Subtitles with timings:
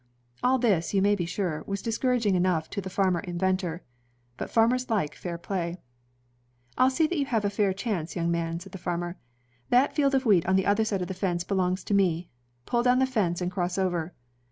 [0.43, 3.83] All this, you may be sure, was disa)uraging enough to the farmer inventor.
[4.35, 5.73] But farmers like fair play.
[6.75, 8.59] ^ VcCORUlCK S 1831 1834, "I'll see that you have a fair chance, young man,"
[8.59, 9.19] said a farmer.
[9.69, 12.29] "That field of wheat on the other side of the fence belongs to me.
[12.65, 14.15] Pull down the fence and cross over."